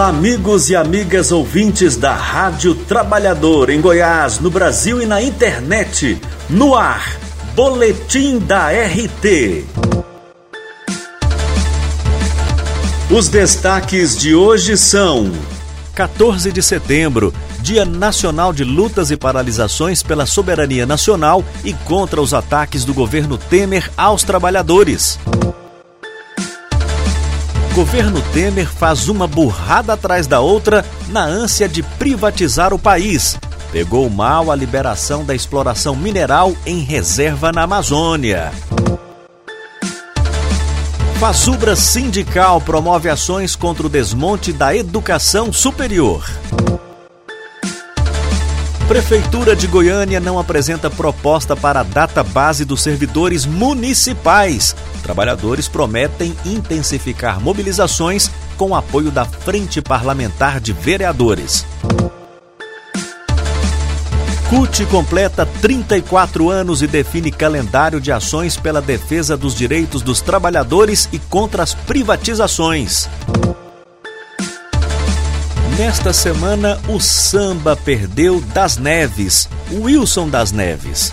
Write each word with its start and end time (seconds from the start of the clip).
Olá, 0.00 0.08
amigos 0.08 0.70
e 0.70 0.74
amigas 0.74 1.30
ouvintes 1.30 1.94
da 1.94 2.14
Rádio 2.14 2.74
Trabalhador 2.74 3.68
em 3.68 3.82
Goiás, 3.82 4.38
no 4.38 4.50
Brasil 4.50 5.02
e 5.02 5.04
na 5.04 5.20
internet. 5.20 6.18
No 6.48 6.74
ar, 6.74 7.18
Boletim 7.54 8.38
da 8.38 8.70
RT. 8.70 9.66
Os 13.10 13.28
destaques 13.28 14.16
de 14.16 14.34
hoje 14.34 14.78
são: 14.78 15.30
14 15.94 16.50
de 16.50 16.62
setembro, 16.62 17.34
Dia 17.60 17.84
Nacional 17.84 18.54
de 18.54 18.64
Lutas 18.64 19.10
e 19.10 19.18
Paralisações 19.18 20.02
pela 20.02 20.24
Soberania 20.24 20.86
Nacional 20.86 21.44
e 21.62 21.74
contra 21.74 22.22
os 22.22 22.32
ataques 22.32 22.86
do 22.86 22.94
governo 22.94 23.36
Temer 23.36 23.90
aos 23.98 24.24
trabalhadores. 24.24 25.18
Governo 27.80 28.20
Temer 28.34 28.68
faz 28.68 29.08
uma 29.08 29.26
burrada 29.26 29.94
atrás 29.94 30.26
da 30.26 30.38
outra 30.38 30.84
na 31.08 31.24
ânsia 31.24 31.66
de 31.66 31.82
privatizar 31.82 32.74
o 32.74 32.78
país. 32.78 33.38
Pegou 33.72 34.10
mal 34.10 34.50
a 34.50 34.54
liberação 34.54 35.24
da 35.24 35.34
exploração 35.34 35.96
mineral 35.96 36.54
em 36.66 36.80
reserva 36.80 37.50
na 37.50 37.62
Amazônia. 37.62 38.52
Fazubra 41.18 41.74
Sindical 41.74 42.60
promove 42.60 43.08
ações 43.08 43.56
contra 43.56 43.86
o 43.86 43.88
desmonte 43.88 44.52
da 44.52 44.76
educação 44.76 45.50
superior. 45.50 46.22
Prefeitura 48.90 49.54
de 49.54 49.68
Goiânia 49.68 50.18
não 50.18 50.36
apresenta 50.36 50.90
proposta 50.90 51.54
para 51.54 51.78
a 51.78 51.82
data 51.84 52.24
base 52.24 52.64
dos 52.64 52.82
servidores 52.82 53.46
municipais. 53.46 54.74
Trabalhadores 55.00 55.68
prometem 55.68 56.34
intensificar 56.44 57.40
mobilizações 57.40 58.28
com 58.56 58.74
apoio 58.74 59.12
da 59.12 59.24
Frente 59.24 59.80
Parlamentar 59.80 60.58
de 60.58 60.72
Vereadores. 60.72 61.64
CUT 64.48 64.84
completa 64.86 65.46
34 65.46 66.50
anos 66.50 66.82
e 66.82 66.88
define 66.88 67.30
calendário 67.30 68.00
de 68.00 68.10
ações 68.10 68.56
pela 68.56 68.82
defesa 68.82 69.36
dos 69.36 69.54
direitos 69.54 70.02
dos 70.02 70.20
trabalhadores 70.20 71.08
e 71.12 71.18
contra 71.20 71.62
as 71.62 71.74
privatizações. 71.74 73.08
Nesta 75.80 76.12
semana, 76.12 76.78
o 76.90 77.00
samba 77.00 77.74
perdeu 77.74 78.38
das 78.52 78.76
Neves, 78.76 79.48
Wilson 79.72 80.28
das 80.28 80.52
Neves. 80.52 81.10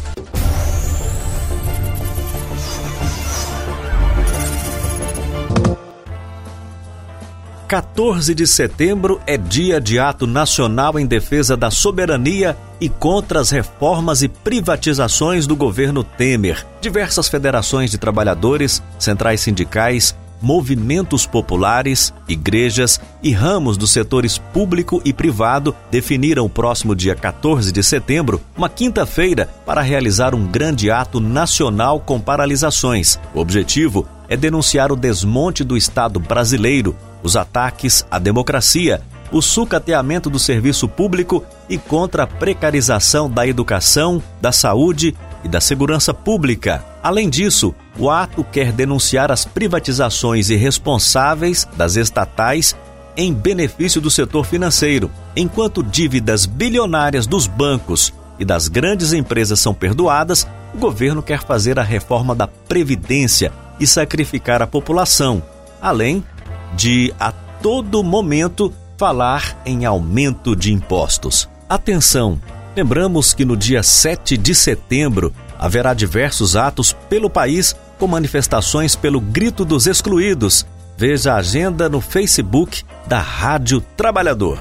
Quatorze 7.66 8.36
de 8.36 8.46
setembro 8.46 9.22
é 9.26 9.38
dia 9.38 9.80
de 9.80 10.00
ato 10.00 10.28
nacional 10.28 11.00
em 11.00 11.06
defesa 11.06 11.56
da 11.56 11.72
soberania 11.72 12.58
e 12.82 12.90
contra 12.90 13.40
as 13.40 13.50
reformas 13.50 14.22
e 14.22 14.28
privatizações 14.28 15.48
do 15.48 15.56
governo 15.56 16.04
Temer. 16.04 16.68
Diversas 16.82 17.30
federações 17.30 17.90
de 17.90 17.98
trabalhadores, 17.98 18.84
centrais 19.00 19.40
sindicais, 19.40 20.14
movimentos 20.42 21.26
populares, 21.26 22.14
igrejas 22.28 23.00
e 23.22 23.32
ramos 23.32 23.78
dos 23.78 23.92
setores 23.92 24.38
público 24.38 25.02
e 25.04 25.14
privado 25.14 25.76
definiram 25.90 26.46
o 26.46 26.50
próximo 26.50 26.96
dia 26.96 27.16
14 27.16 27.72
de 27.72 27.84
setembro, 27.84 28.42
uma 28.56 28.70
quinta-feira, 28.70 29.50
para 29.66 29.82
realizar 29.82 30.34
um 30.36 30.46
grande 30.46 30.92
ato 30.92 31.20
nacional 31.20 32.00
com 32.00 32.20
paralisações. 32.20 33.20
O 33.34 33.40
objetivo 33.40 34.08
é 34.30 34.36
denunciar 34.36 34.92
o 34.92 34.96
desmonte 34.96 35.64
do 35.64 35.78
Estado 35.78 36.20
brasileiro, 36.20 36.96
os 37.24 37.36
ataques 37.36 38.06
à 38.12 38.20
democracia, 38.20 39.02
o 39.32 39.42
sucateamento 39.42 40.30
do 40.30 40.40
serviço 40.40 40.88
público 40.88 41.44
e 41.70 41.78
contra 41.78 42.24
a 42.24 42.28
precarização 42.28 43.30
da 43.30 43.46
educação, 43.46 44.22
da 44.42 44.52
saúde 44.52 45.16
e 45.44 45.48
da 45.48 45.62
segurança 45.62 46.14
pública. 46.14 46.84
Além 47.02 47.30
disso, 47.30 47.74
o 47.98 48.10
ato 48.10 48.44
quer 48.44 48.72
denunciar 48.72 49.32
as 49.32 49.46
privatizações 49.46 50.50
irresponsáveis 50.50 51.68
das 51.76 51.96
estatais 51.96 52.76
em 53.16 53.34
benefício 53.34 54.00
do 54.00 54.12
setor 54.12 54.46
financeiro, 54.46 55.10
enquanto 55.36 55.84
dívidas 55.84 56.46
bilionárias 56.46 57.26
dos 57.26 57.48
bancos 57.48 58.14
e 58.38 58.46
das 58.46 58.68
grandes 58.68 59.12
empresas 59.14 59.60
são 59.60 59.74
perdoadas, 59.74 60.48
o 60.74 60.78
governo 60.78 61.24
quer 61.24 61.42
fazer 61.42 61.80
a 61.80 61.84
reforma 61.84 62.36
da 62.36 62.48
Previdência 62.48 63.52
e 63.80 63.88
sacrificar 63.88 64.62
a 64.62 64.68
população, 64.68 65.42
além 65.82 66.24
de, 66.76 67.14
a 67.20 67.32
todo 67.32 68.04
momento, 68.04 68.72
falar 68.98 69.60
em 69.66 69.86
aumento 69.86 70.56
de 70.56 70.72
impostos. 70.72 71.50
Atenção! 71.68 72.40
Lembramos 72.78 73.34
que 73.34 73.44
no 73.44 73.58
dia 73.58 73.82
7 73.82 74.38
de 74.38 74.54
setembro 74.54 75.34
haverá 75.58 75.96
diversos 75.96 76.56
atos 76.56 76.94
pelo 77.10 77.28
país 77.28 77.76
com 77.98 78.06
manifestações 78.06 78.96
pelo 78.96 79.20
Grito 79.20 79.66
dos 79.66 79.88
Excluídos. 79.88 80.64
Veja 80.96 81.34
a 81.34 81.38
agenda 81.38 81.90
no 81.90 82.00
Facebook 82.00 82.84
da 83.08 83.18
Rádio 83.18 83.82
Trabalhador. 83.82 84.60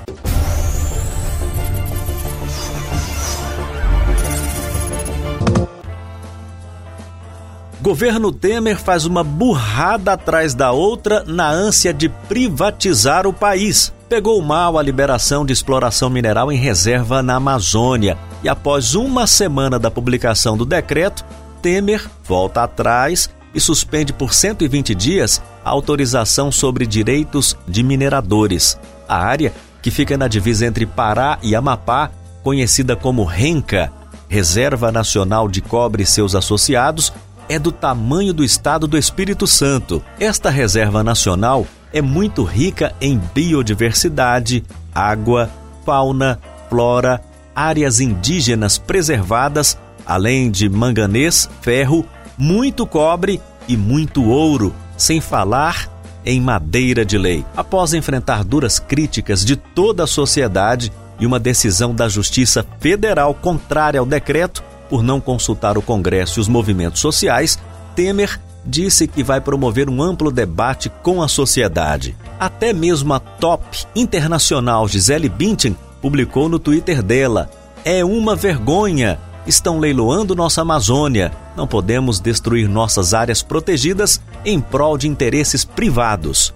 Governo 7.83 8.33
Temer 8.33 8.78
faz 8.78 9.04
uma 9.04 9.22
burrada 9.22 10.15
atrás 10.15 10.54
da 10.54 10.72
outra 10.72 11.22
na 11.27 11.50
ânsia 11.50 11.93
de 11.93 12.09
privatizar 12.09 13.27
o 13.27 13.33
país 13.34 13.93
pegou 14.08 14.40
mal 14.40 14.78
a 14.78 14.82
liberação 14.82 15.44
de 15.44 15.52
exploração 15.52 16.08
mineral 16.08 16.52
em 16.52 16.56
reserva 16.56 17.22
na 17.22 17.36
Amazônia 17.36 18.16
e, 18.42 18.48
após 18.48 18.94
uma 18.94 19.26
semana 19.26 19.78
da 19.78 19.90
publicação 19.90 20.56
do 20.56 20.64
decreto, 20.64 21.24
Temer 21.60 22.08
volta 22.24 22.62
atrás 22.62 23.28
e 23.54 23.60
suspende 23.60 24.12
por 24.12 24.32
120 24.32 24.94
dias 24.94 25.42
a 25.64 25.70
autorização 25.70 26.52
sobre 26.52 26.86
direitos 26.86 27.56
de 27.66 27.82
mineradores. 27.82 28.78
A 29.08 29.16
área, 29.16 29.52
que 29.82 29.90
fica 29.90 30.16
na 30.16 30.28
divisa 30.28 30.66
entre 30.66 30.86
Pará 30.86 31.38
e 31.42 31.54
Amapá, 31.54 32.10
conhecida 32.42 32.94
como 32.94 33.24
RENCA, 33.24 33.90
Reserva 34.28 34.92
Nacional 34.92 35.48
de 35.48 35.60
Cobre 35.60 36.02
e 36.02 36.06
seus 36.06 36.34
associados, 36.34 37.12
é 37.48 37.58
do 37.58 37.72
tamanho 37.72 38.34
do 38.34 38.44
estado 38.44 38.86
do 38.86 38.98
Espírito 38.98 39.46
Santo. 39.46 40.02
Esta 40.18 40.50
reserva 40.50 41.02
nacional 41.02 41.66
é 41.92 42.02
muito 42.02 42.42
rica 42.44 42.94
em 43.00 43.20
biodiversidade, 43.34 44.64
água, 44.94 45.50
fauna, 45.84 46.38
flora, 46.69 47.20
áreas 47.54 48.00
indígenas 48.00 48.76
preservadas, 48.76 49.78
além 50.04 50.50
de 50.50 50.69
manganês, 50.69 51.48
ferro, 51.60 52.04
muito 52.36 52.86
cobre 52.86 53.41
e 53.66 53.76
muito 53.76 54.24
ouro, 54.24 54.74
sem 54.97 55.20
falar 55.20 55.91
em 56.24 56.41
madeira 56.41 57.04
de 57.04 57.16
lei. 57.16 57.44
Após 57.56 57.94
enfrentar 57.94 58.44
duras 58.44 58.78
críticas 58.78 59.44
de 59.44 59.56
toda 59.56 60.04
a 60.04 60.08
sociedade 60.08 60.92
e 61.18 61.24
uma 61.24 61.38
decisão 61.38 61.94
da 61.94 62.08
Justiça 62.08 62.66
Federal 62.80 63.32
contrária 63.32 64.00
ao 64.00 64.06
decreto 64.06 64.62
por 64.88 65.03
não 65.03 65.20
consultar 65.20 65.78
o 65.78 65.82
Congresso 65.82 66.38
e 66.38 66.42
os 66.42 66.48
movimentos 66.48 67.00
sociais, 67.00 67.58
Temer 67.94 68.38
disse 68.66 69.06
que 69.06 69.22
vai 69.22 69.41
promover 69.41 69.88
um 69.88 70.03
amplo 70.03 70.31
debate 70.31 70.91
com 71.03 71.22
a 71.22 71.28
sociedade. 71.28 72.16
Até 72.38 72.72
mesmo 72.72 73.15
a 73.15 73.21
top 73.21 73.84
internacional 73.94 74.88
Gisele 74.88 75.28
Bündchen 75.28 75.77
publicou 76.03 76.49
no 76.49 76.59
Twitter 76.59 77.03
dela: 77.03 77.49
"É 77.84 78.04
uma 78.04 78.34
vergonha. 78.34 79.19
Estão 79.47 79.78
leiloando 79.78 80.34
nossa 80.34 80.63
Amazônia. 80.63 81.30
Não 81.57 81.68
podemos 81.68 82.18
destruir 82.18 82.68
nossas 82.68 83.15
áreas 83.15 83.42
protegidas 83.42 84.21
em 84.45 84.60
prol 84.60 84.98
de 84.98 85.07
interesses 85.07 85.65
privados." 85.65 86.53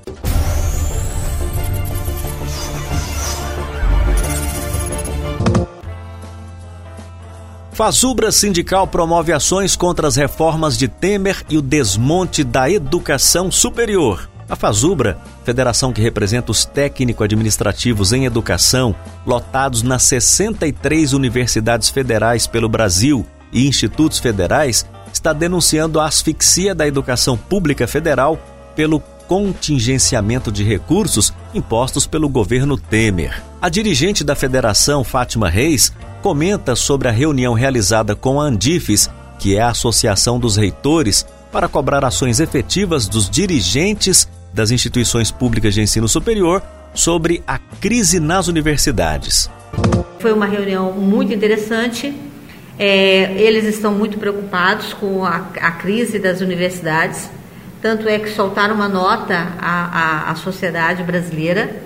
Fazubra 7.81 8.31
Sindical 8.31 8.87
promove 8.87 9.33
ações 9.33 9.75
contra 9.75 10.07
as 10.07 10.15
reformas 10.15 10.77
de 10.77 10.87
Temer 10.87 11.43
e 11.49 11.57
o 11.57 11.63
desmonte 11.63 12.45
da 12.45 12.71
educação 12.71 13.51
superior. 13.51 14.29
A 14.47 14.55
Fazubra, 14.55 15.17
federação 15.47 15.91
que 15.91 16.03
representa 16.03 16.53
os 16.53 16.67
técnico-administrativos 16.67 18.13
em 18.13 18.27
educação, 18.27 18.95
lotados 19.25 19.83
nas 19.83 20.03
63 20.03 21.15
universidades 21.15 21.89
federais 21.89 22.47
pelo 22.47 22.69
Brasil 22.69 23.25
e 23.51 23.67
institutos 23.67 24.19
federais, 24.19 24.85
está 25.11 25.33
denunciando 25.33 25.99
a 25.99 26.05
asfixia 26.05 26.75
da 26.75 26.87
educação 26.87 27.35
pública 27.35 27.87
federal 27.87 28.39
pelo 28.77 29.01
contingenciamento 29.27 30.53
de 30.53 30.63
recursos 30.63 31.33
impostos 31.55 32.07
pelo 32.07 32.29
governo 32.29 32.77
Temer. 32.77 33.43
A 33.63 33.71
dirigente 33.71 34.23
da 34.23 34.35
federação, 34.35 35.03
Fátima 35.03 35.49
Reis, 35.49 35.95
comenta 36.21 36.77
sobre 36.77 37.09
a 37.09 37.11
reunião 37.11 37.55
realizada 37.55 38.15
com 38.15 38.41
a 38.41 38.45
Andifes, 38.45 39.11
que 39.39 39.57
é 39.57 39.61
a 39.63 39.71
Associação 39.71 40.39
dos 40.39 40.57
Reitores, 40.57 41.27
para 41.51 41.69
cobrar 41.69 42.05
ações 42.05 42.41
efetivas 42.41 43.09
dos 43.09 43.29
dirigentes 43.29 44.29
das 44.53 44.71
instituições 44.71 45.31
públicas 45.31 45.75
de 45.75 45.81
ensino 45.81 46.09
superior 46.09 46.63
sobre 46.93 47.43
a 47.47 47.59
crise 47.59 48.21
nas 48.21 48.49
universidades. 48.49 49.51
Foi 50.19 50.33
uma 50.33 50.47
reunião 50.47 50.93
muito 50.93 51.33
interessante. 51.33 52.15
É, 52.79 53.33
eles 53.41 53.65
estão 53.65 53.93
muito 53.93 54.19
preocupados 54.19 54.93
com 54.93 55.25
a, 55.25 55.47
a, 55.61 55.71
crise 55.73 56.19
das 56.19 56.41
universidades. 56.41 57.31
Tanto 57.81 58.09
é 58.09 58.19
que 58.19 58.31
soltaram 58.31 58.75
uma 58.75 58.89
nota 58.89 59.55
à, 59.59 60.29
à, 60.29 60.31
à 60.31 60.35
sociedade 60.35 61.03
brasileira, 61.03 61.83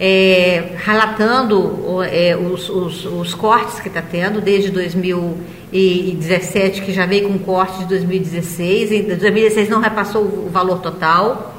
é, 0.00 0.74
relatando 0.76 2.04
é, 2.04 2.36
os, 2.36 2.68
os, 2.68 3.04
os, 3.04 3.34
cortes 3.34 3.80
que 3.80 3.88
está 3.88 4.00
tendo 4.00 4.40
desde 4.40 4.70
2017, 4.70 6.82
que 6.82 6.92
já 6.92 7.04
veio 7.04 7.28
com 7.28 7.36
corte 7.38 7.80
de 7.80 7.86
2016. 7.86 8.92
Em 8.92 9.02
2016 9.02 9.68
não 9.68 9.80
repassou 9.80 10.22
o 10.22 10.48
valor 10.50 10.78
total. 10.80 11.56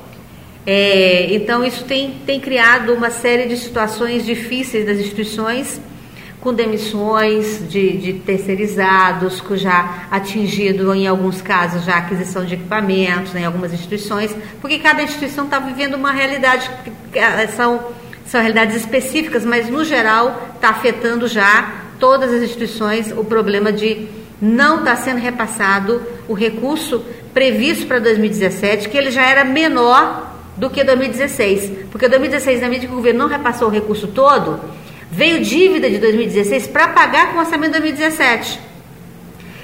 É, 0.66 1.34
então, 1.34 1.66
isso 1.66 1.84
tem, 1.84 2.12
tem 2.26 2.40
criado 2.40 2.94
uma 2.94 3.10
série 3.10 3.46
de 3.48 3.58
situações 3.58 4.26
difíceis 4.26 4.86
das 4.86 5.00
instituições, 5.00 5.82
com 6.40 6.54
demissões 6.54 7.68
de, 7.68 7.98
de 7.98 8.14
terceirizados, 8.14 9.42
que 9.42 9.58
já 9.58 10.08
atingido, 10.10 10.94
em 10.94 11.08
alguns 11.08 11.42
casos, 11.42 11.84
já 11.84 11.98
aquisição 11.98 12.46
de 12.46 12.54
equipamentos 12.54 13.34
né, 13.34 13.42
em 13.42 13.46
algumas 13.46 13.74
instituições, 13.74 14.34
porque 14.62 14.80
cada 14.80 15.04
instituição 15.04 15.44
está 15.46 15.60
vivendo 15.60 15.96
uma 15.96 16.12
realidade, 16.12 16.70
são, 17.58 17.82
são 18.30 18.40
realidades 18.40 18.76
específicas, 18.76 19.44
mas, 19.44 19.68
no 19.70 19.84
geral, 19.84 20.52
está 20.54 20.70
afetando 20.70 21.28
já 21.28 21.86
todas 22.00 22.32
as 22.32 22.44
instituições 22.44 23.12
o 23.12 23.24
problema 23.24 23.74
de 23.74 24.08
não 24.40 24.80
estar 24.80 24.96
tá 24.96 25.02
sendo 25.02 25.20
repassado 25.20 26.00
o 26.28 26.34
recurso 26.36 27.04
previsto 27.34 27.88
para 27.88 27.98
2017, 27.98 28.88
que 28.88 28.96
ele 28.96 29.10
já 29.10 29.26
era 29.26 29.44
menor 29.44 30.32
do 30.56 30.70
que 30.70 30.84
2016. 30.84 31.88
Porque 31.92 32.08
2016, 32.08 32.62
na 32.62 32.68
medida 32.68 32.86
que 32.86 32.94
o 32.94 32.98
governo 32.98 33.22
não 33.22 33.28
repassou 33.28 33.68
o 33.68 33.72
recurso 33.72 34.08
todo, 34.08 34.60
veio 35.10 35.44
dívida 35.44 35.90
de 35.90 35.98
2016 35.98 36.68
para 36.68 36.90
pagar 36.90 37.32
com 37.32 37.38
o 37.38 37.40
orçamento 37.40 37.74
de 37.74 37.80
2017. 37.80 38.60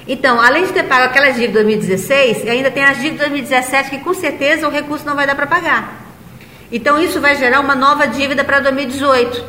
Então, 0.08 0.40
além 0.40 0.64
de 0.64 0.72
ter 0.72 0.82
pago 0.82 1.04
aquelas 1.04 1.36
dívidas 1.36 1.64
de 1.64 1.64
2016, 1.64 2.48
ainda 2.48 2.72
tem 2.72 2.82
as 2.82 2.96
dívidas 2.96 3.26
de 3.26 3.32
2017 3.32 3.90
que 3.90 3.98
com 3.98 4.12
certeza 4.12 4.66
o 4.66 4.72
recurso 4.72 5.06
não 5.06 5.14
vai 5.14 5.24
dar 5.24 5.36
para 5.36 5.46
pagar. 5.46 6.05
Então, 6.70 7.00
isso 7.00 7.20
vai 7.20 7.36
gerar 7.36 7.60
uma 7.60 7.74
nova 7.74 8.06
dívida 8.06 8.42
para 8.42 8.60
2018. 8.60 9.44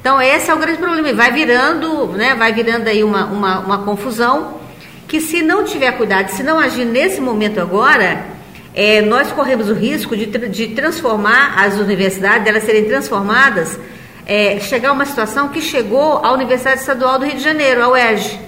Então, 0.00 0.20
esse 0.20 0.50
é 0.50 0.54
o 0.54 0.58
grande 0.58 0.78
problema. 0.78 1.08
E 1.08 1.12
vai 1.12 1.30
virando, 1.30 2.06
né, 2.08 2.34
vai 2.34 2.52
virando 2.52 2.88
aí 2.88 3.04
uma, 3.04 3.26
uma, 3.26 3.58
uma 3.60 3.78
confusão 3.78 4.58
que 5.06 5.20
se 5.20 5.42
não 5.42 5.64
tiver 5.64 5.90
cuidado, 5.92 6.28
se 6.28 6.42
não 6.42 6.58
agir 6.58 6.84
nesse 6.84 7.20
momento 7.20 7.60
agora, 7.60 8.24
é, 8.72 9.00
nós 9.00 9.32
corremos 9.32 9.68
o 9.68 9.74
risco 9.74 10.16
de, 10.16 10.26
de 10.26 10.68
transformar 10.68 11.54
as 11.58 11.74
universidades, 11.78 12.46
elas 12.46 12.62
serem 12.62 12.84
transformadas, 12.84 13.78
é, 14.24 14.60
chegar 14.60 14.90
a 14.90 14.92
uma 14.92 15.04
situação 15.04 15.48
que 15.48 15.60
chegou 15.60 16.24
à 16.24 16.32
Universidade 16.32 16.80
Estadual 16.80 17.18
do 17.18 17.24
Rio 17.24 17.34
de 17.34 17.42
Janeiro, 17.42 17.82
a 17.82 17.88
UERJ, 17.88 18.38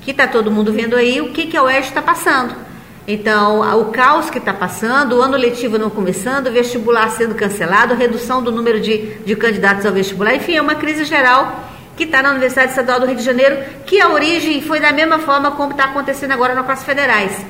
que 0.00 0.10
está 0.10 0.26
todo 0.26 0.50
mundo 0.50 0.72
vendo 0.72 0.96
aí 0.96 1.20
o 1.20 1.30
que, 1.30 1.46
que 1.46 1.56
a 1.56 1.62
UERJ 1.62 1.88
está 1.88 2.02
passando. 2.02 2.63
Então, 3.06 3.60
o 3.80 3.86
caos 3.86 4.30
que 4.30 4.38
está 4.38 4.54
passando, 4.54 5.16
o 5.16 5.22
ano 5.22 5.36
letivo 5.36 5.78
não 5.78 5.90
começando, 5.90 6.46
o 6.46 6.52
vestibular 6.52 7.10
sendo 7.10 7.34
cancelado, 7.34 7.94
redução 7.94 8.42
do 8.42 8.50
número 8.50 8.80
de, 8.80 9.16
de 9.18 9.36
candidatos 9.36 9.84
ao 9.84 9.92
vestibular, 9.92 10.34
enfim, 10.34 10.56
é 10.56 10.62
uma 10.62 10.74
crise 10.74 11.04
geral 11.04 11.70
que 11.96 12.04
está 12.04 12.22
na 12.22 12.30
Universidade 12.30 12.70
Estadual 12.70 13.00
do 13.00 13.06
Rio 13.06 13.16
de 13.16 13.22
Janeiro, 13.22 13.58
que 13.84 14.00
a 14.00 14.08
origem 14.08 14.62
foi 14.62 14.80
da 14.80 14.90
mesma 14.90 15.18
forma 15.18 15.50
como 15.50 15.72
está 15.72 15.84
acontecendo 15.84 16.32
agora 16.32 16.54
nas 16.54 16.64
classes 16.64 16.84
federais. 16.84 17.44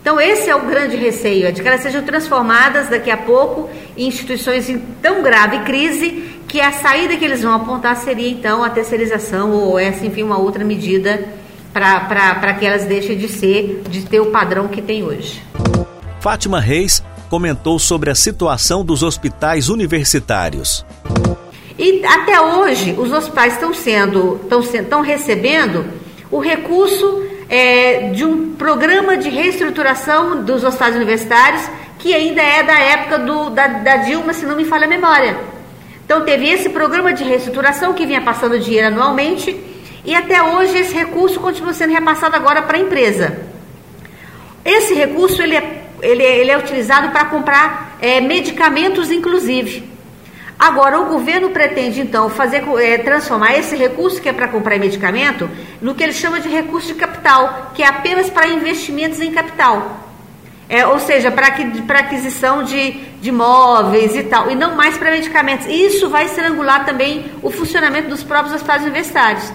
Então, 0.00 0.20
esse 0.20 0.50
é 0.50 0.54
o 0.54 0.66
grande 0.66 0.96
receio, 0.96 1.46
é 1.46 1.52
de 1.52 1.62
que 1.62 1.68
elas 1.68 1.80
sejam 1.80 2.02
transformadas 2.02 2.88
daqui 2.88 3.10
a 3.10 3.16
pouco 3.16 3.70
em 3.96 4.06
instituições 4.08 4.68
em 4.68 4.78
tão 5.00 5.22
grave 5.22 5.60
crise 5.60 6.38
que 6.46 6.60
a 6.60 6.70
saída 6.70 7.16
que 7.16 7.24
eles 7.24 7.42
vão 7.42 7.54
apontar 7.54 7.96
seria, 7.96 8.28
então, 8.28 8.62
a 8.62 8.68
terceirização 8.68 9.52
ou 9.52 9.78
essa, 9.78 10.04
enfim, 10.04 10.22
uma 10.22 10.38
outra 10.38 10.64
medida 10.64 11.24
para 11.72 12.54
que 12.54 12.66
elas 12.66 12.84
deixem 12.84 13.16
de 13.16 13.28
ser, 13.28 13.82
de 13.88 14.02
ter 14.02 14.20
o 14.20 14.26
padrão 14.26 14.68
que 14.68 14.82
tem 14.82 15.02
hoje. 15.02 15.42
Fátima 16.20 16.60
Reis 16.60 17.02
comentou 17.28 17.78
sobre 17.78 18.10
a 18.10 18.14
situação 18.14 18.84
dos 18.84 19.02
hospitais 19.02 19.68
universitários. 19.68 20.84
E 21.78 22.04
até 22.04 22.40
hoje, 22.40 22.94
os 22.98 23.10
hospitais 23.10 23.54
estão 23.54 23.72
sendo, 23.72 24.38
estão, 24.42 24.60
estão 24.60 25.00
recebendo 25.00 25.84
o 26.30 26.38
recurso 26.38 27.24
é, 27.48 28.10
de 28.10 28.24
um 28.24 28.54
programa 28.54 29.16
de 29.16 29.28
reestruturação 29.28 30.44
dos 30.44 30.62
hospitais 30.62 30.94
universitários 30.94 31.62
que 31.98 32.12
ainda 32.12 32.42
é 32.42 32.62
da 32.62 32.78
época 32.78 33.18
do, 33.20 33.50
da, 33.50 33.66
da 33.68 33.96
Dilma, 33.98 34.32
se 34.32 34.44
não 34.44 34.56
me 34.56 34.64
falha 34.64 34.86
a 34.86 34.88
memória. 34.88 35.38
Então 36.04 36.24
teve 36.24 36.48
esse 36.48 36.68
programa 36.68 37.12
de 37.12 37.24
reestruturação 37.24 37.94
que 37.94 38.04
vinha 38.04 38.20
passando 38.20 38.58
dinheiro 38.58 38.88
anualmente 38.88 39.58
e 40.04 40.14
até 40.14 40.42
hoje 40.42 40.76
esse 40.78 40.94
recurso 40.94 41.38
continua 41.40 41.72
sendo 41.72 41.92
repassado 41.92 42.34
agora 42.34 42.62
para 42.62 42.76
a 42.76 42.80
empresa. 42.80 43.38
Esse 44.64 44.94
recurso 44.94 45.42
ele 45.42 45.56
é, 45.56 45.84
ele 46.00 46.22
é, 46.22 46.38
ele 46.38 46.50
é 46.50 46.58
utilizado 46.58 47.10
para 47.10 47.24
comprar 47.26 47.96
é, 48.00 48.20
medicamentos, 48.20 49.10
inclusive. 49.10 49.92
Agora, 50.58 51.00
o 51.00 51.06
governo 51.06 51.50
pretende, 51.50 52.00
então, 52.00 52.28
fazer, 52.30 52.62
é, 52.80 52.98
transformar 52.98 53.58
esse 53.58 53.74
recurso 53.74 54.22
que 54.22 54.28
é 54.28 54.32
para 54.32 54.46
comprar 54.46 54.78
medicamento 54.78 55.50
no 55.80 55.94
que 55.94 56.04
ele 56.04 56.12
chama 56.12 56.38
de 56.38 56.48
recurso 56.48 56.88
de 56.88 56.94
capital, 56.94 57.72
que 57.74 57.82
é 57.82 57.86
apenas 57.88 58.30
para 58.30 58.48
investimentos 58.48 59.20
em 59.20 59.32
capital. 59.32 60.08
É, 60.68 60.86
ou 60.86 60.98
seja, 61.00 61.30
para 61.30 61.48
aquisição 61.98 62.62
de, 62.62 62.92
de 63.20 63.28
imóveis 63.28 64.14
e 64.14 64.22
tal, 64.22 64.50
e 64.50 64.54
não 64.54 64.76
mais 64.76 64.96
para 64.96 65.10
medicamentos. 65.10 65.66
Isso 65.66 66.08
vai 66.08 66.26
estrangular 66.26 66.84
também 66.86 67.26
o 67.42 67.50
funcionamento 67.50 68.08
dos 68.08 68.22
próprios 68.22 68.54
hospitais 68.54 68.82
universitários. 68.82 69.52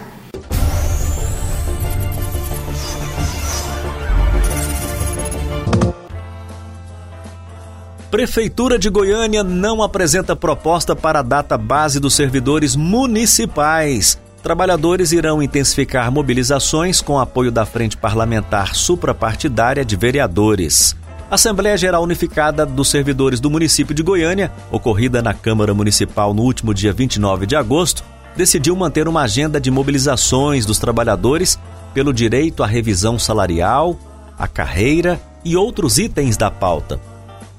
Prefeitura 8.18 8.80
de 8.80 8.90
Goiânia 8.90 9.44
não 9.44 9.84
apresenta 9.84 10.36
proposta 10.36 10.96
para 10.96 11.20
a 11.20 11.22
data 11.22 11.56
base 11.56 12.00
dos 12.00 12.16
servidores 12.16 12.76
municipais. 12.76 14.20
Trabalhadores 14.42 15.12
irão 15.12 15.40
intensificar 15.40 16.12
mobilizações 16.12 17.00
com 17.00 17.20
apoio 17.20 17.52
da 17.52 17.64
Frente 17.64 17.96
Parlamentar 17.96 18.74
Suprapartidária 18.74 19.86
de 19.86 19.96
Vereadores. 19.96 20.96
Assembleia 21.30 21.78
Geral 21.78 22.02
Unificada 22.02 22.66
dos 22.66 22.90
Servidores 22.90 23.40
do 23.40 23.52
município 23.52 23.94
de 23.94 24.02
Goiânia, 24.02 24.52
ocorrida 24.72 25.22
na 25.22 25.36
Câmara 25.36 25.76
Municipal 25.76 26.34
no 26.34 26.42
último 26.42 26.74
dia 26.74 26.92
29 26.92 27.46
de 27.46 27.56
agosto, 27.56 28.04
decidiu 28.36 28.76
manter 28.76 29.08
uma 29.08 29.22
agenda 29.22 29.62
de 29.62 29.70
mobilizações 29.70 30.66
dos 30.66 30.80
trabalhadores 30.80 31.60
pelo 31.94 32.12
direito 32.12 32.64
à 32.64 32.66
revisão 32.66 33.20
salarial, 33.20 33.96
à 34.40 34.48
carreira 34.48 35.22
e 35.46 35.56
outros 35.56 36.00
itens 36.00 36.36
da 36.36 36.50
pauta. 36.50 37.00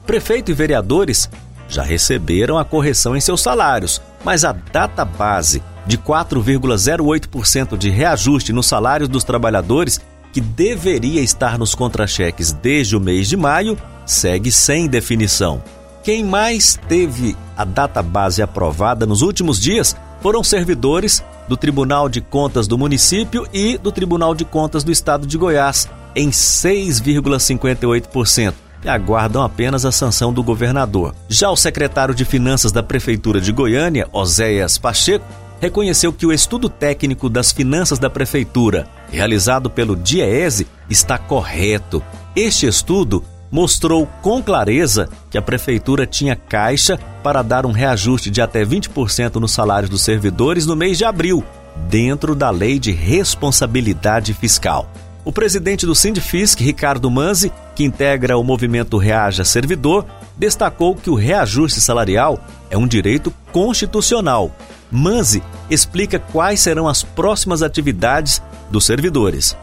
Prefeito 0.08 0.50
e 0.50 0.54
vereadores 0.54 1.30
já 1.68 1.82
receberam 1.82 2.56
a 2.56 2.64
correção 2.64 3.14
em 3.14 3.20
seus 3.20 3.42
salários, 3.42 4.00
mas 4.24 4.42
a 4.42 4.52
data 4.52 5.04
base 5.04 5.62
de 5.86 5.98
4,08% 5.98 7.76
de 7.76 7.90
reajuste 7.90 8.50
nos 8.50 8.64
salários 8.64 9.10
dos 9.10 9.22
trabalhadores, 9.22 10.00
que 10.32 10.40
deveria 10.40 11.20
estar 11.20 11.58
nos 11.58 11.74
contra-cheques 11.74 12.52
desde 12.52 12.96
o 12.96 13.00
mês 13.00 13.28
de 13.28 13.36
maio, 13.36 13.76
segue 14.06 14.50
sem 14.50 14.88
definição. 14.88 15.62
Quem 16.02 16.24
mais 16.24 16.80
teve 16.88 17.36
a 17.54 17.66
data 17.66 18.02
base 18.02 18.40
aprovada 18.40 19.04
nos 19.04 19.20
últimos 19.20 19.60
dias 19.60 19.94
foram 20.22 20.42
servidores 20.42 21.22
do 21.46 21.54
Tribunal 21.54 22.08
de 22.08 22.22
Contas 22.22 22.66
do 22.66 22.78
município 22.78 23.46
e 23.52 23.76
do 23.76 23.92
Tribunal 23.92 24.34
de 24.34 24.46
Contas 24.46 24.82
do 24.82 24.90
Estado 24.90 25.26
de 25.26 25.36
Goiás, 25.36 25.86
em 26.16 26.30
6,58% 26.30 28.67
e 28.84 28.88
aguardam 28.88 29.42
apenas 29.42 29.84
a 29.84 29.92
sanção 29.92 30.32
do 30.32 30.42
governador. 30.42 31.14
Já 31.28 31.50
o 31.50 31.56
secretário 31.56 32.14
de 32.14 32.24
Finanças 32.24 32.72
da 32.72 32.82
Prefeitura 32.82 33.40
de 33.40 33.52
Goiânia, 33.52 34.08
Oséias 34.12 34.78
Pacheco, 34.78 35.24
reconheceu 35.60 36.12
que 36.12 36.26
o 36.26 36.32
estudo 36.32 36.68
técnico 36.68 37.28
das 37.28 37.52
finanças 37.52 37.98
da 37.98 38.08
prefeitura, 38.08 38.86
realizado 39.10 39.68
pelo 39.68 39.96
DIEESE, 39.96 40.66
está 40.88 41.18
correto. 41.18 42.02
Este 42.36 42.66
estudo 42.66 43.24
mostrou 43.50 44.06
com 44.22 44.42
clareza 44.42 45.08
que 45.30 45.38
a 45.38 45.42
prefeitura 45.42 46.06
tinha 46.06 46.36
caixa 46.36 46.98
para 47.22 47.42
dar 47.42 47.66
um 47.66 47.72
reajuste 47.72 48.30
de 48.30 48.40
até 48.40 48.64
20% 48.64 49.36
nos 49.36 49.52
salários 49.52 49.90
dos 49.90 50.02
servidores 50.02 50.66
no 50.66 50.76
mês 50.76 50.98
de 50.98 51.04
abril, 51.04 51.42
dentro 51.88 52.34
da 52.34 52.50
lei 52.50 52.78
de 52.78 52.92
responsabilidade 52.92 54.34
fiscal. 54.34 54.90
O 55.24 55.32
presidente 55.32 55.84
do 55.84 55.94
Sindifisc, 55.94 56.60
Ricardo 56.60 57.10
Manzi, 57.10 57.52
que 57.78 57.84
integra 57.84 58.36
o 58.36 58.42
movimento 58.42 58.98
Reaja 58.98 59.44
Servidor, 59.44 60.04
destacou 60.36 60.96
que 60.96 61.08
o 61.08 61.14
reajuste 61.14 61.80
salarial 61.80 62.44
é 62.68 62.76
um 62.76 62.88
direito 62.88 63.32
constitucional. 63.52 64.50
Manzi 64.90 65.40
explica 65.70 66.18
quais 66.18 66.58
serão 66.58 66.88
as 66.88 67.04
próximas 67.04 67.62
atividades 67.62 68.42
dos 68.68 68.84
servidores. 68.84 69.56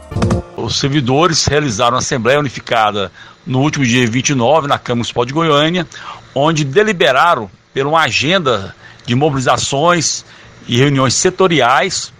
Os 0.56 0.80
servidores 0.80 1.44
realizaram 1.44 1.96
a 1.96 1.98
Assembleia 1.98 2.40
Unificada 2.40 3.12
no 3.46 3.60
último 3.60 3.84
dia 3.84 4.06
29 4.06 4.66
na 4.66 4.78
Câmara 4.78 4.96
Municipal 4.96 5.26
de 5.26 5.34
Goiânia, 5.34 5.86
onde 6.34 6.64
deliberaram 6.64 7.50
por 7.74 7.86
uma 7.86 8.00
agenda 8.00 8.74
de 9.04 9.14
mobilizações 9.14 10.24
e 10.66 10.78
reuniões 10.78 11.12
setoriais 11.12 12.14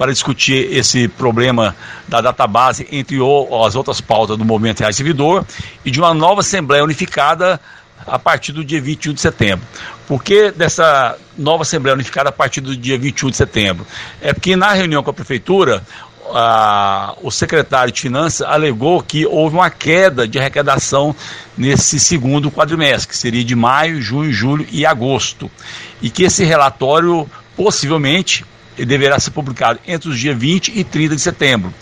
para 0.00 0.14
discutir 0.14 0.72
esse 0.72 1.08
problema 1.08 1.76
da 2.08 2.22
database, 2.22 2.88
entre 2.90 3.18
as 3.66 3.74
outras 3.74 4.00
pautas 4.00 4.38
do 4.38 4.46
Movimento 4.46 4.80
Real 4.80 4.90
Servidor, 4.94 5.44
e 5.84 5.90
de 5.90 6.00
uma 6.00 6.14
nova 6.14 6.40
Assembleia 6.40 6.82
Unificada 6.82 7.60
a 8.06 8.18
partir 8.18 8.52
do 8.52 8.64
dia 8.64 8.80
21 8.80 9.12
de 9.12 9.20
setembro. 9.20 9.66
Por 10.08 10.24
que 10.24 10.52
dessa 10.52 11.18
nova 11.36 11.64
Assembleia 11.64 11.92
Unificada 11.92 12.30
a 12.30 12.32
partir 12.32 12.62
do 12.62 12.74
dia 12.74 12.98
21 12.98 13.28
de 13.28 13.36
setembro? 13.36 13.86
É 14.22 14.32
porque 14.32 14.56
na 14.56 14.72
reunião 14.72 15.02
com 15.02 15.10
a 15.10 15.12
Prefeitura, 15.12 15.82
a, 16.32 17.14
o 17.20 17.30
secretário 17.30 17.92
de 17.92 18.00
Finanças 18.00 18.40
alegou 18.40 19.02
que 19.02 19.26
houve 19.26 19.54
uma 19.54 19.68
queda 19.68 20.26
de 20.26 20.38
arrecadação 20.38 21.14
nesse 21.58 22.00
segundo 22.00 22.50
quadrimestre, 22.50 23.06
que 23.06 23.18
seria 23.18 23.44
de 23.44 23.54
maio, 23.54 24.00
junho, 24.00 24.32
julho 24.32 24.66
e 24.72 24.86
agosto. 24.86 25.50
E 26.00 26.08
que 26.08 26.22
esse 26.22 26.42
relatório 26.42 27.30
possivelmente 27.54 28.46
deverá 28.84 29.18
ser 29.18 29.30
publicado 29.30 29.78
entre 29.86 30.08
os 30.08 30.18
dias 30.18 30.36
20 30.36 30.78
e 30.78 30.84
30 30.84 31.16
de 31.16 31.20
setembro. 31.20 31.72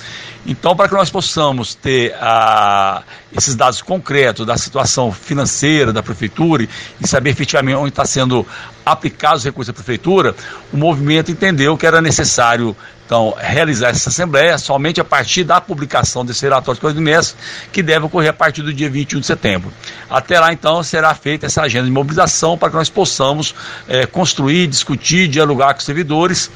Então, 0.46 0.74
para 0.74 0.88
que 0.88 0.94
nós 0.94 1.10
possamos 1.10 1.74
ter 1.74 2.14
ah, 2.20 3.02
esses 3.36 3.54
dados 3.54 3.82
concretos 3.82 4.46
da 4.46 4.56
situação 4.56 5.12
financeira 5.12 5.92
da 5.92 6.02
prefeitura 6.02 6.66
e 7.00 7.06
saber 7.06 7.30
efetivamente 7.30 7.76
onde 7.76 7.90
está 7.90 8.04
sendo 8.04 8.46
aplicados 8.86 9.40
os 9.40 9.44
recursos 9.44 9.66
da 9.66 9.74
prefeitura, 9.74 10.34
o 10.72 10.76
movimento 10.76 11.30
entendeu 11.30 11.76
que 11.76 11.86
era 11.86 12.00
necessário 12.00 12.74
então, 13.04 13.34
realizar 13.38 13.88
essa 13.88 14.10
assembleia 14.10 14.58
somente 14.58 15.00
a 15.00 15.04
partir 15.04 15.42
da 15.42 15.58
publicação 15.62 16.26
desse 16.26 16.42
relatório 16.42 16.78
de 16.78 16.86
quadrimestre, 16.86 17.38
que 17.72 17.82
deve 17.82 18.04
ocorrer 18.04 18.28
a 18.28 18.34
partir 18.34 18.60
do 18.60 18.70
dia 18.70 18.90
21 18.90 19.20
de 19.20 19.26
setembro. 19.26 19.72
Até 20.10 20.38
lá, 20.38 20.52
então, 20.52 20.82
será 20.82 21.14
feita 21.14 21.46
essa 21.46 21.62
agenda 21.62 21.86
de 21.86 21.90
mobilização 21.90 22.58
para 22.58 22.68
que 22.68 22.76
nós 22.76 22.90
possamos 22.90 23.54
é, 23.88 24.04
construir, 24.04 24.66
discutir, 24.66 25.26
dialogar 25.26 25.72
com 25.72 25.78
os 25.78 25.86
servidores 25.86 26.50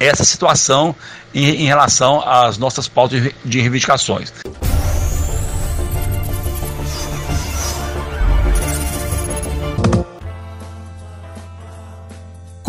essa 0.00 0.24
situação 0.24 0.96
em, 1.34 1.62
em 1.62 1.66
relação 1.66 2.20
às 2.26 2.56
nossas 2.56 2.88
pautas 2.88 3.30
de 3.44 3.60
reivindicações. 3.60 4.32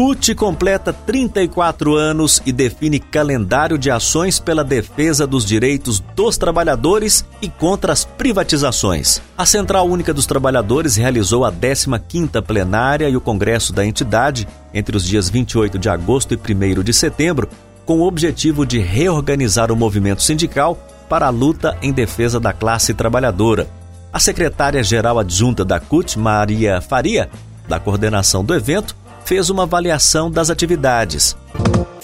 CUT 0.02 0.34
completa 0.34 0.92
34 0.92 1.96
anos 1.96 2.42
e 2.44 2.52
define 2.52 3.00
calendário 3.00 3.78
de 3.78 3.92
ações 3.92 4.40
pela 4.40 4.64
defesa 4.64 5.28
dos 5.28 5.46
direitos 5.46 6.00
dos 6.16 6.40
trabalhadores 6.40 7.24
e 7.40 7.48
contra 7.48 7.94
as 7.94 8.04
privatizações. 8.04 9.22
A 9.38 9.46
Central 9.46 9.88
Única 9.88 10.12
dos 10.12 10.26
Trabalhadores 10.26 10.96
realizou 10.96 11.46
a 11.46 11.52
15ª 11.52 12.42
plenária 12.42 13.08
e 13.08 13.16
o 13.16 13.22
congresso 13.22 13.72
da 13.72 13.86
entidade 13.86 14.48
entre 14.74 14.98
os 14.98 15.06
dias 15.06 15.30
28 15.30 15.78
de 15.78 15.88
agosto 15.88 16.34
e 16.34 16.36
1 16.36 16.82
de 16.82 16.94
setembro, 16.94 17.48
com 17.86 18.00
o 18.00 18.08
objetivo 18.08 18.66
de 18.66 18.80
reorganizar 18.80 19.72
o 19.72 19.76
movimento 19.76 20.24
sindical 20.24 20.84
para 21.08 21.28
a 21.28 21.30
luta 21.30 21.78
em 21.80 21.94
defesa 21.94 22.40
da 22.40 22.52
classe 22.52 22.92
trabalhadora. 22.96 23.68
A 24.12 24.20
secretária-geral 24.20 25.20
adjunta 25.20 25.64
da 25.64 25.80
CUT, 25.80 26.18
Maria 26.18 26.82
Faria, 26.82 27.30
da 27.70 27.80
coordenação 27.80 28.44
do 28.44 28.56
evento, 28.56 29.00
fez 29.26 29.50
uma 29.50 29.64
avaliação 29.64 30.30
das 30.30 30.50
atividades. 30.50 31.36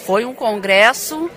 Foi 0.07 0.23
um 0.23 0.33
congresso 0.33 1.29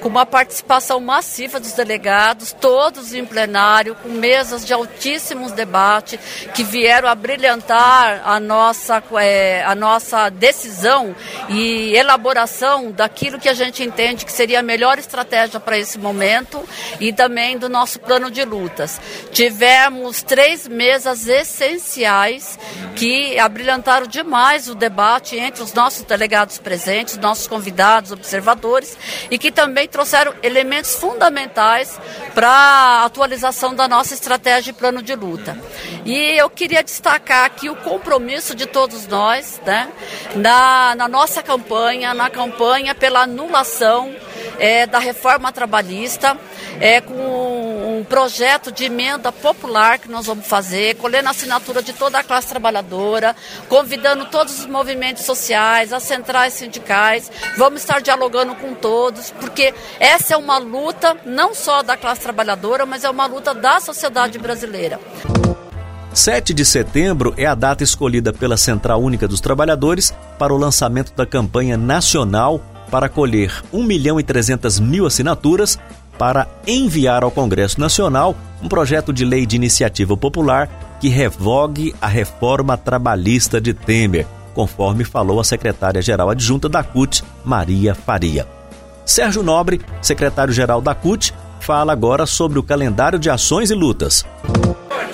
com 0.00 0.08
uma 0.08 0.24
participação 0.24 0.98
massiva 0.98 1.60
dos 1.60 1.72
delegados, 1.72 2.52
todos 2.52 3.12
em 3.12 3.22
plenário, 3.22 3.94
com 3.96 4.08
mesas 4.08 4.64
de 4.64 4.72
altíssimos 4.72 5.52
debates 5.52 6.18
que 6.54 6.64
vieram 6.64 7.06
a 7.06 7.14
brilhantar 7.14 8.22
a 8.24 8.40
nossa, 8.40 9.02
é, 9.20 9.62
a 9.64 9.74
nossa 9.74 10.30
decisão 10.30 11.14
e 11.50 11.94
elaboração 11.94 12.90
daquilo 12.90 13.38
que 13.38 13.48
a 13.48 13.52
gente 13.52 13.82
entende 13.82 14.24
que 14.24 14.32
seria 14.32 14.60
a 14.60 14.62
melhor 14.62 14.98
estratégia 14.98 15.60
para 15.60 15.78
esse 15.78 15.98
momento 15.98 16.66
e 16.98 17.12
também 17.12 17.58
do 17.58 17.68
nosso 17.68 18.00
plano 18.00 18.30
de 18.30 18.42
lutas. 18.42 18.98
Tivemos 19.32 20.22
três 20.22 20.66
mesas 20.66 21.28
essenciais 21.28 22.58
que 22.96 23.38
abrilhantaram 23.38 24.06
demais 24.06 24.66
o 24.66 24.74
debate 24.74 25.36
entre 25.36 25.62
os 25.62 25.74
nossos 25.74 26.04
delegados 26.04 26.56
presentes, 26.56 27.18
nossos 27.18 27.46
convidados, 27.46 28.13
observadores, 28.14 28.96
e 29.30 29.38
que 29.38 29.50
também 29.50 29.86
trouxeram 29.86 30.34
elementos 30.42 30.94
fundamentais 30.94 31.98
para 32.34 32.48
a 32.48 33.04
atualização 33.04 33.74
da 33.74 33.86
nossa 33.86 34.14
estratégia 34.14 34.70
e 34.70 34.74
plano 34.74 35.02
de 35.02 35.14
luta. 35.14 35.58
E 36.04 36.14
eu 36.38 36.48
queria 36.48 36.82
destacar 36.82 37.44
aqui 37.44 37.68
o 37.68 37.76
compromisso 37.76 38.54
de 38.54 38.66
todos 38.66 39.06
nós, 39.06 39.60
né, 39.64 39.90
na, 40.34 40.94
na 40.94 41.08
nossa 41.08 41.42
campanha, 41.42 42.14
na 42.14 42.30
campanha 42.30 42.94
pela 42.94 43.22
anulação 43.22 44.14
é, 44.58 44.86
da 44.86 44.98
reforma 44.98 45.52
trabalhista, 45.52 46.38
é, 46.80 47.00
com 47.00 47.14
um 47.98 48.04
projeto 48.04 48.72
de 48.72 48.84
emenda 48.84 49.30
popular 49.32 49.98
que 49.98 50.10
nós 50.10 50.26
vamos 50.26 50.46
fazer, 50.46 50.96
colhendo 50.96 51.28
a 51.28 51.30
assinatura 51.30 51.82
de 51.82 51.92
toda 51.92 52.18
a 52.18 52.24
classe 52.24 52.48
trabalhadora, 52.48 53.34
convidando 53.68 54.26
todos 54.26 54.60
os 54.60 54.66
movimentos 54.66 55.24
sociais, 55.24 55.92
as 55.92 56.02
centrais 56.02 56.54
sindicais, 56.54 57.30
vamos 57.56 57.80
estar 57.80 58.00
dialogando 58.00 58.54
com 58.56 58.74
todos, 58.74 59.30
porque 59.30 59.74
essa 59.98 60.34
é 60.34 60.36
uma 60.36 60.58
luta 60.58 61.16
não 61.24 61.54
só 61.54 61.82
da 61.82 61.96
classe 61.96 62.20
trabalhadora, 62.20 62.84
mas 62.84 63.04
é 63.04 63.10
uma 63.10 63.26
luta 63.26 63.54
da 63.54 63.80
sociedade 63.80 64.38
brasileira. 64.38 64.98
7 66.12 66.54
de 66.54 66.64
setembro 66.64 67.34
é 67.36 67.44
a 67.44 67.56
data 67.56 67.82
escolhida 67.82 68.32
pela 68.32 68.56
Central 68.56 69.02
Única 69.02 69.26
dos 69.26 69.40
Trabalhadores 69.40 70.14
para 70.38 70.54
o 70.54 70.56
lançamento 70.56 71.12
da 71.14 71.26
campanha 71.26 71.76
nacional 71.76 72.60
para 72.90 73.08
colher 73.08 73.62
1 73.72 73.82
milhão 73.82 74.18
e 74.18 74.22
300 74.22 74.80
mil 74.80 75.06
assinaturas 75.06 75.78
para 76.18 76.46
enviar 76.66 77.24
ao 77.24 77.30
Congresso 77.30 77.80
Nacional 77.80 78.36
um 78.62 78.68
projeto 78.68 79.12
de 79.12 79.24
lei 79.24 79.46
de 79.46 79.56
iniciativa 79.56 80.16
popular 80.16 80.68
que 81.00 81.08
revogue 81.08 81.94
a 82.00 82.06
reforma 82.06 82.76
trabalhista 82.76 83.60
de 83.60 83.74
Temer, 83.74 84.26
conforme 84.54 85.04
falou 85.04 85.40
a 85.40 85.44
secretária-geral 85.44 86.30
adjunta 86.30 86.68
da 86.68 86.82
CUT, 86.82 87.22
Maria 87.44 87.94
Faria. 87.94 88.46
Sérgio 89.04 89.42
Nobre, 89.42 89.80
secretário-geral 90.00 90.80
da 90.80 90.94
CUT, 90.94 91.34
fala 91.60 91.92
agora 91.92 92.26
sobre 92.26 92.58
o 92.58 92.62
calendário 92.62 93.18
de 93.18 93.28
ações 93.28 93.70
e 93.70 93.74
lutas. 93.74 94.24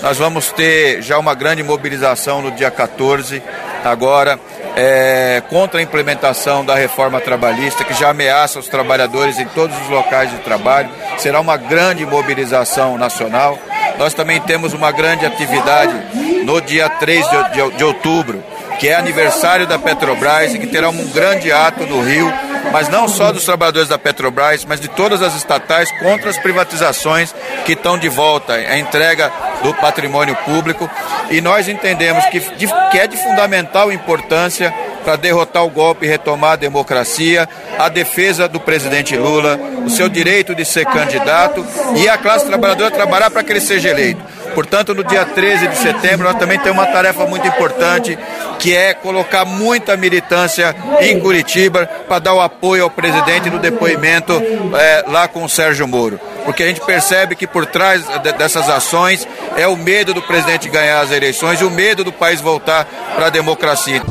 Nós 0.02 0.16
vamos 0.16 0.50
ter 0.52 1.02
já 1.02 1.18
uma 1.18 1.34
grande 1.34 1.62
mobilização 1.62 2.40
no 2.40 2.50
dia 2.52 2.70
14, 2.70 3.42
agora, 3.84 4.38
é, 4.82 5.42
contra 5.50 5.78
a 5.78 5.82
implementação 5.82 6.64
da 6.64 6.74
reforma 6.74 7.20
trabalhista, 7.20 7.84
que 7.84 7.92
já 7.92 8.08
ameaça 8.08 8.58
os 8.58 8.66
trabalhadores 8.66 9.38
em 9.38 9.44
todos 9.48 9.78
os 9.78 9.88
locais 9.90 10.30
de 10.30 10.38
trabalho. 10.38 10.88
Será 11.18 11.38
uma 11.38 11.58
grande 11.58 12.06
mobilização 12.06 12.96
nacional. 12.96 13.58
Nós 13.98 14.14
também 14.14 14.40
temos 14.40 14.72
uma 14.72 14.90
grande 14.90 15.26
atividade 15.26 15.92
no 16.46 16.62
dia 16.62 16.88
3 16.88 17.28
de, 17.28 17.50
de, 17.50 17.76
de 17.76 17.84
outubro, 17.84 18.42
que 18.80 18.88
é 18.88 18.96
aniversário 18.96 19.66
da 19.66 19.78
Petrobras 19.78 20.54
e 20.54 20.58
que 20.58 20.66
terá 20.66 20.88
um 20.88 21.06
grande 21.08 21.52
ato 21.52 21.84
no 21.84 22.02
Rio 22.02 22.32
mas 22.72 22.88
não 22.88 23.08
só 23.08 23.32
dos 23.32 23.44
trabalhadores 23.44 23.88
da 23.88 23.98
Petrobras, 23.98 24.64
mas 24.64 24.80
de 24.80 24.88
todas 24.88 25.22
as 25.22 25.34
estatais 25.34 25.90
contra 25.98 26.30
as 26.30 26.38
privatizações 26.38 27.34
que 27.64 27.72
estão 27.72 27.98
de 27.98 28.08
volta, 28.08 28.54
a 28.54 28.78
entrega 28.78 29.32
do 29.62 29.74
patrimônio 29.74 30.36
público. 30.36 30.88
E 31.30 31.40
nós 31.40 31.68
entendemos 31.68 32.24
que, 32.26 32.40
que 32.40 32.98
é 32.98 33.06
de 33.06 33.16
fundamental 33.16 33.92
importância 33.92 34.72
para 35.04 35.16
derrotar 35.16 35.64
o 35.64 35.70
golpe 35.70 36.04
e 36.04 36.08
retomar 36.08 36.52
a 36.52 36.56
democracia, 36.56 37.48
a 37.78 37.88
defesa 37.88 38.46
do 38.46 38.60
presidente 38.60 39.16
Lula, 39.16 39.58
o 39.84 39.90
seu 39.90 40.08
direito 40.08 40.54
de 40.54 40.64
ser 40.64 40.84
candidato 40.86 41.66
e 41.96 42.08
a 42.08 42.18
classe 42.18 42.46
trabalhadora 42.46 42.90
trabalhar 42.90 43.30
para 43.30 43.42
que 43.42 43.52
ele 43.52 43.60
seja 43.60 43.88
eleito. 43.88 44.22
Portanto, 44.54 44.94
no 44.94 45.04
dia 45.04 45.24
13 45.24 45.68
de 45.68 45.76
setembro, 45.76 46.26
nós 46.26 46.38
também 46.38 46.58
temos 46.58 46.78
uma 46.78 46.86
tarefa 46.86 47.24
muito 47.24 47.46
importante, 47.46 48.18
que 48.60 48.76
é 48.76 48.94
colocar 48.94 49.44
muita 49.44 49.96
militância 49.96 50.76
em 51.00 51.18
Curitiba 51.18 51.86
para 52.06 52.18
dar 52.18 52.34
o 52.34 52.40
apoio 52.40 52.84
ao 52.84 52.90
presidente 52.90 53.50
no 53.50 53.58
depoimento 53.58 54.32
é, 54.78 55.04
lá 55.08 55.26
com 55.26 55.42
o 55.42 55.48
Sérgio 55.48 55.88
Moro. 55.88 56.20
Porque 56.44 56.62
a 56.62 56.66
gente 56.66 56.80
percebe 56.80 57.34
que 57.34 57.46
por 57.46 57.66
trás 57.66 58.04
dessas 58.38 58.68
ações 58.68 59.26
é 59.56 59.66
o 59.66 59.76
medo 59.76 60.14
do 60.14 60.22
presidente 60.22 60.68
ganhar 60.68 61.00
as 61.00 61.10
eleições 61.10 61.60
e 61.60 61.64
o 61.64 61.70
medo 61.70 62.04
do 62.04 62.12
país 62.12 62.40
voltar 62.40 62.84
para 63.16 63.26
a 63.26 63.30
democracia. 63.30 64.02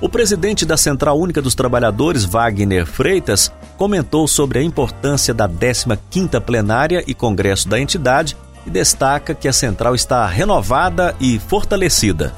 O 0.00 0.08
presidente 0.08 0.66
da 0.66 0.76
Central 0.76 1.18
Única 1.18 1.40
dos 1.40 1.54
Trabalhadores, 1.54 2.24
Wagner 2.24 2.84
Freitas, 2.84 3.50
comentou 3.78 4.28
sobre 4.28 4.58
a 4.58 4.62
importância 4.62 5.32
da 5.32 5.48
15ª 5.48 6.40
plenária 6.42 7.02
e 7.06 7.14
congresso 7.14 7.66
da 7.68 7.80
entidade 7.80 8.36
e 8.66 8.70
destaca 8.70 9.34
que 9.34 9.48
a 9.48 9.52
central 9.52 9.94
está 9.94 10.26
renovada 10.26 11.14
e 11.20 11.38
fortalecida. 11.38 12.34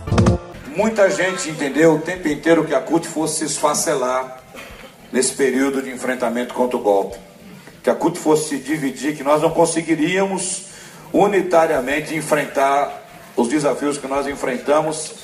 Muita 0.77 1.09
gente 1.09 1.49
entendeu 1.49 1.95
o 1.95 1.99
tempo 2.01 2.29
inteiro 2.29 2.63
que 2.63 2.75
a 2.75 2.81
CUT 2.83 3.09
fosse 3.09 3.39
se 3.39 3.45
esfacelar 3.47 4.43
nesse 5.11 5.33
período 5.33 5.81
de 5.81 5.91
enfrentamento 5.91 6.53
contra 6.53 6.77
o 6.77 6.81
golpe. 6.83 7.17
Que 7.83 7.89
a 7.89 7.95
CUT 7.95 8.19
fosse 8.19 8.51
se 8.51 8.59
dividir, 8.59 9.17
que 9.17 9.23
nós 9.23 9.41
não 9.41 9.49
conseguiríamos 9.49 10.67
unitariamente 11.15 12.15
enfrentar 12.15 12.93
os 13.35 13.49
desafios 13.49 13.97
que 13.97 14.07
nós 14.07 14.27
enfrentamos 14.27 15.15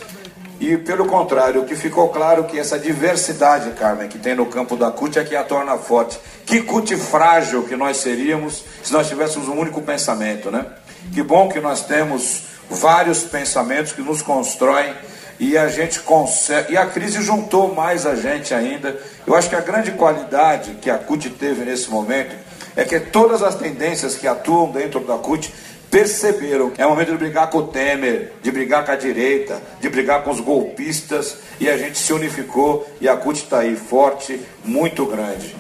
E 0.59 0.79
pelo 0.79 1.07
contrário, 1.07 1.61
o 1.61 1.65
que 1.67 1.75
ficou 1.75 2.09
claro 2.09 2.45
que 2.45 2.59
essa 2.59 2.79
diversidade, 2.79 3.73
Carmen, 3.73 4.09
que 4.09 4.19
tem 4.19 4.35
no 4.35 4.47
campo 4.47 4.75
da 4.75 4.91
CUT 4.91 5.19
é 5.19 5.25
que 5.25 5.37
a 5.37 5.45
torna 5.45 5.77
forte. 5.77 6.19
Que 6.47 6.63
CUT 6.63 6.97
frágil 6.97 7.65
que 7.65 7.77
nós 7.77 7.99
seríamos 7.99 8.65
se 8.83 8.93
nós 8.93 9.07
tivéssemos 9.07 9.49
um 9.49 9.59
único 9.59 9.83
pensamento, 9.83 10.51
né? 10.51 10.65
Que 11.13 11.23
bom 11.23 11.49
que 11.49 11.61
nós 11.61 11.85
temos 11.85 12.45
vários 12.71 13.25
pensamentos 13.25 13.93
que 13.93 14.01
nos 14.01 14.23
constroem 14.23 14.95
e 15.43 15.59
a 15.59 15.67
gente 15.67 15.99
consegue. 15.99 16.75
E 16.75 16.77
a 16.77 16.87
crise 16.87 17.21
juntou 17.21 17.75
mais 17.75 18.07
a 18.07 18.15
gente 18.15 18.55
ainda. 18.55 18.97
Eu 19.27 19.35
acho 19.35 19.49
que 19.49 19.57
a 19.57 19.61
grande 19.61 19.91
qualidade 19.91 20.79
que 20.81 20.89
a 20.89 20.97
CUT 20.97 21.31
teve 21.31 21.65
nesse 21.65 21.91
momento 21.91 22.33
é 22.77 22.85
que 22.85 23.01
todas 23.01 23.43
as 23.43 23.57
tendências 23.57 24.15
que 24.15 24.29
atuam 24.29 24.71
dentro 24.71 25.01
da 25.01 25.19
CUT 25.19 25.53
perceberam 25.91 26.71
é 26.79 26.87
momento 26.87 27.11
de 27.11 27.19
brigar 27.19 27.51
com 27.51 27.59
o 27.59 27.67
Temer, 27.67 28.35
de 28.41 28.53
brigar 28.53 28.87
com 28.87 28.93
a 28.93 28.97
direita, 28.97 29.61
de 29.81 29.89
brigar 29.89 30.23
com 30.23 30.31
os 30.31 30.39
golpistas 30.39 31.39
e 31.59 31.69
a 31.69 31.77
gente 31.77 31.99
se 31.99 32.13
unificou 32.13 32.89
e 33.01 33.09
a 33.09 33.17
CUT 33.17 33.43
está 33.43 33.59
aí 33.59 33.75
forte, 33.75 34.41
muito 34.65 35.05
grande. 35.07 35.57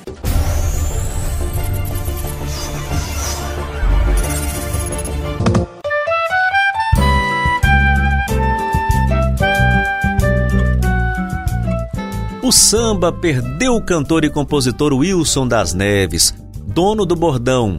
O 12.52 12.54
samba 12.54 13.10
perdeu 13.10 13.76
o 13.76 13.80
cantor 13.80 14.26
e 14.26 14.28
compositor 14.28 14.92
Wilson 14.92 15.48
das 15.48 15.72
Neves, 15.72 16.34
dono 16.66 17.06
do 17.06 17.16
bordão. 17.16 17.78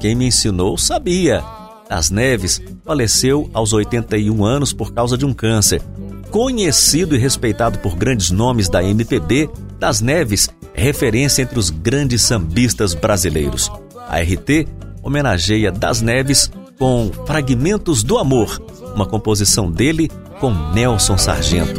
Quem 0.00 0.14
me 0.14 0.28
ensinou 0.28 0.78
sabia. 0.78 1.44
Das 1.90 2.08
Neves 2.08 2.58
faleceu 2.86 3.50
aos 3.52 3.74
81 3.74 4.42
anos 4.42 4.72
por 4.72 4.94
causa 4.94 5.18
de 5.18 5.26
um 5.26 5.34
câncer. 5.34 5.82
Conhecido 6.30 7.14
e 7.14 7.18
respeitado 7.18 7.78
por 7.80 7.96
grandes 7.96 8.30
nomes 8.30 8.66
da 8.66 8.82
MPB, 8.82 9.50
Das 9.78 10.00
Neves 10.00 10.48
é 10.72 10.80
referência 10.80 11.42
entre 11.42 11.58
os 11.58 11.68
grandes 11.68 12.22
sambistas 12.22 12.94
brasileiros. 12.94 13.70
A 14.08 14.20
RT 14.20 14.66
homenageia 15.02 15.70
Das 15.70 16.00
Neves 16.00 16.50
com 16.78 17.10
Fragmentos 17.26 18.02
do 18.02 18.16
Amor, 18.16 18.58
uma 18.94 19.04
composição 19.04 19.70
dele 19.70 20.10
com 20.40 20.50
Nelson 20.72 21.18
Sargento. 21.18 21.78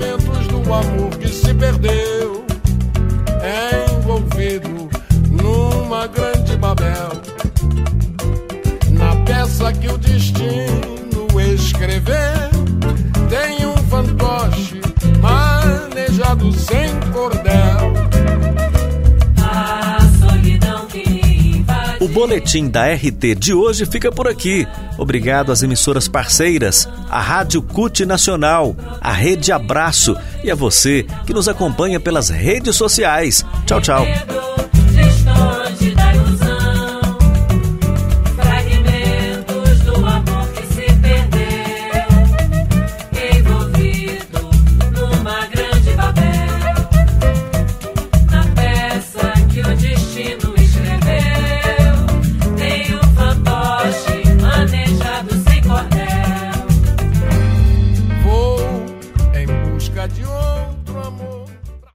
Que 9.73 9.87
o 9.87 9.97
destino 9.97 11.27
escreveu, 11.53 12.15
tem 13.29 13.65
um 13.65 13.75
fantoche 13.89 14.79
manejado 15.19 16.51
sem 16.53 16.99
cordel. 17.11 17.93
O 21.99 22.07
boletim 22.07 22.69
da 22.69 22.93
RT 22.93 23.33
de 23.35 23.53
hoje 23.55 23.87
fica 23.87 24.11
por 24.11 24.27
aqui. 24.27 24.67
Obrigado 24.99 25.51
às 25.51 25.63
emissoras 25.63 26.07
parceiras, 26.07 26.87
a 27.09 27.19
Rádio 27.19 27.63
CUT 27.63 28.05
Nacional, 28.05 28.75
a 29.01 29.11
Rede 29.11 29.51
Abraço 29.51 30.15
e 30.43 30.51
a 30.51 30.55
você 30.55 31.07
que 31.25 31.33
nos 31.33 31.47
acompanha 31.47 31.99
pelas 31.99 32.29
redes 32.29 32.75
sociais. 32.75 33.43
Tchau, 33.65 33.81
tchau. 33.81 34.05